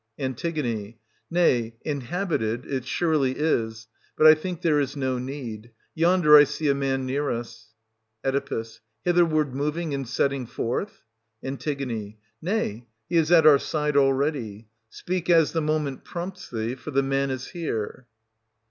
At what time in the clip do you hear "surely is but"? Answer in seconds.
2.85-4.25